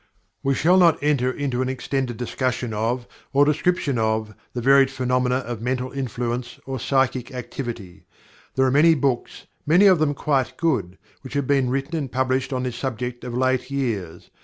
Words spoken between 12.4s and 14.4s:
on this subject of late years.